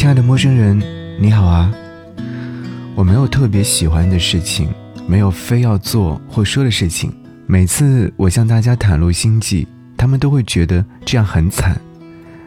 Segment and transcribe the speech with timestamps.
[0.00, 0.82] 亲爱的陌生人，
[1.20, 1.70] 你好啊！
[2.94, 4.72] 我没有特别喜欢的事情，
[5.06, 7.12] 没有非要做或说的事情。
[7.46, 9.68] 每次我向大家袒露心迹，
[9.98, 11.78] 他们都会觉得这样很惨。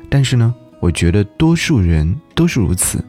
[0.10, 3.06] 但是呢，我觉得多数人都是如此。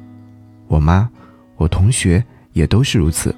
[0.69, 1.09] 我妈、
[1.57, 2.23] 我同学
[2.53, 3.35] 也都是如此。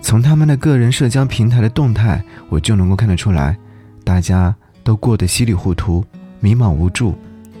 [0.00, 3.56] 从他们的个人社交平台的动态，我就能够看得出来，
[4.02, 4.52] 大家
[4.82, 6.04] 都过得稀里糊涂、
[6.40, 7.16] 迷茫无助，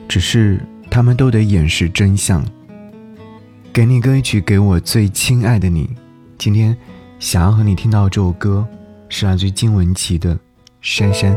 [0.08, 0.60] 只是
[0.90, 2.44] 他们都得掩饰真相。
[3.72, 5.88] 给你歌曲，给我最亲爱的你。
[6.36, 6.76] 今天
[7.18, 8.66] 想要和你听到这首歌，
[9.08, 10.34] 是来自金文岐的
[10.82, 11.34] 《珊珊》。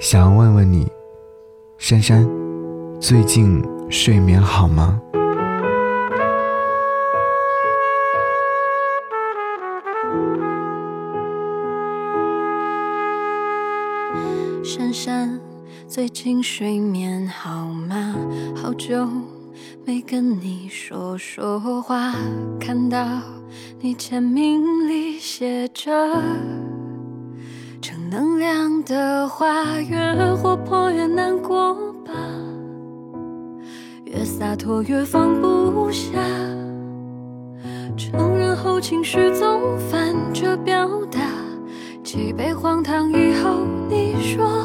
[0.00, 0.90] 想要问问你，
[1.78, 2.28] 珊珊，
[3.00, 5.00] 最近睡眠好吗？
[14.64, 15.38] 珊珊，
[15.86, 18.16] 最近睡眠好吗？
[18.56, 19.06] 好久
[19.84, 22.14] 没跟你说说话，
[22.60, 23.04] 看到
[23.80, 25.90] 你签名里写着
[27.80, 32.12] 正能量的话，越活泼越难过吧，
[34.04, 36.12] 越洒脱越放不下，
[37.96, 41.18] 承认后情绪总反着表达。
[42.04, 44.64] 几杯荒唐以后，你说，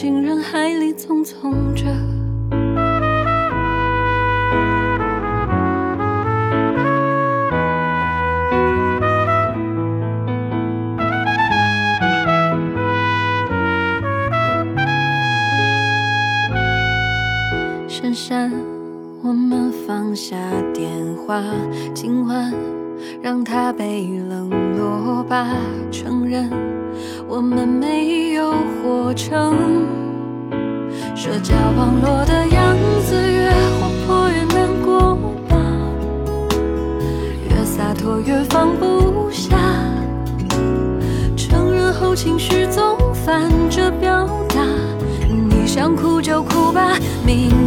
[0.00, 1.84] 的，丢进人海里匆匆着。
[17.88, 18.50] 珊珊，
[19.22, 20.36] 我们放下
[20.72, 20.90] 电
[21.26, 21.42] 话，
[21.94, 22.52] 今晚。
[23.22, 24.48] 让他被冷
[24.78, 25.46] 落吧，
[25.90, 26.48] 承认
[27.32, 28.50] 我们没有
[28.82, 29.86] 活成
[31.14, 32.76] 社交网络的样
[33.06, 33.48] 子，越
[33.78, 35.14] 活泼越难过
[35.48, 35.56] 吧，
[37.48, 39.56] 越洒脱越放不下，
[41.36, 44.66] 承认后情绪总反着表达，
[45.28, 47.59] 你想哭就哭吧，明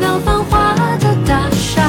[0.00, 1.82] 那繁华的大厦。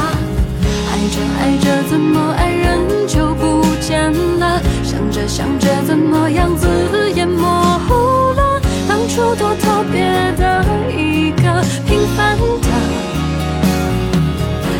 [0.91, 4.61] 爱着爱着，怎么爱人就不见了？
[4.83, 6.67] 想着想着，怎么样子
[7.15, 8.61] 也模糊了？
[8.87, 10.01] 当初多特别
[10.37, 12.67] 的一个平凡的，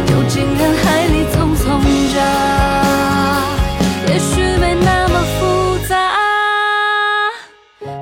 [0.05, 1.63] 丢进人海里匆匆
[2.13, 2.15] 着。
[4.11, 5.41] 也许没那么复
[5.87, 6.11] 杂。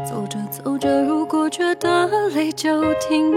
[0.05, 3.31] 走着走着，如果觉得累就停，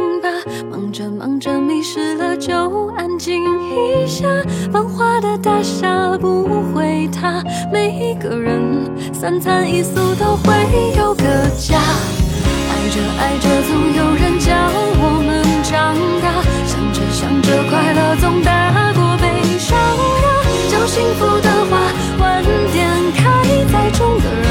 [0.74, 4.26] 忙着忙着迷失了，就安静一下。
[4.72, 6.42] 繁华的大厦不
[6.74, 7.40] 会塌，
[7.72, 10.52] 每一个人三餐一宿都会
[10.98, 11.22] 有个
[11.56, 11.78] 家。
[11.78, 14.50] 爱着爱着，总有人教
[14.98, 16.42] 我们长大。
[16.66, 20.42] 想着想着，快乐总大过悲伤啊。
[20.68, 21.78] 讲幸福的话，
[22.18, 22.42] 晚
[22.72, 23.22] 点开
[23.70, 24.46] 在中的人，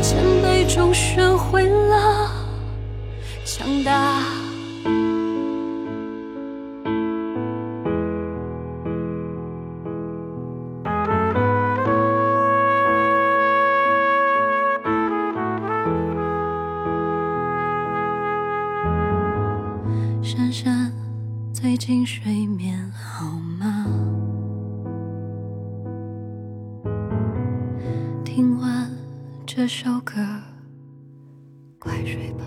[0.00, 2.03] 千杯中学会了。
[3.64, 4.20] 强大。
[20.22, 20.92] 珊珊，
[21.54, 23.86] 最近睡眠好吗？
[28.26, 28.90] 听完
[29.46, 30.20] 这首歌，
[31.78, 32.44] 快睡吧。